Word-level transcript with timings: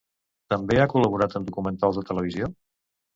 També 0.53 0.79
ha 0.79 0.87
col·laborat 0.93 1.35
en 1.39 1.45
documentals 1.49 1.99
de 1.99 2.05
televisió. 2.09 2.49